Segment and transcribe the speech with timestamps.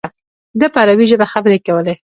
[0.59, 1.93] ده په عربي ژبه خبرې کولې.